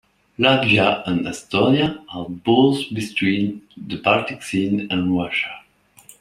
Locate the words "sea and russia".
4.41-5.61